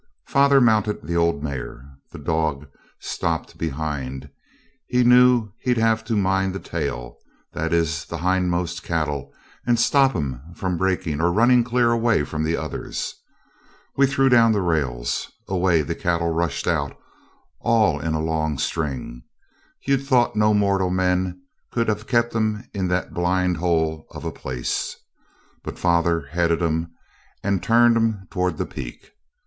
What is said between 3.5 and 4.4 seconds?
behind;